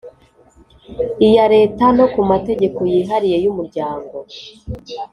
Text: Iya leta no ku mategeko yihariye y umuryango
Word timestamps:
Iya 1.27 1.45
leta 1.55 1.85
no 1.97 2.05
ku 2.13 2.19
mategeko 2.31 2.79
yihariye 2.91 3.37
y 3.43 3.47
umuryango 3.51 4.17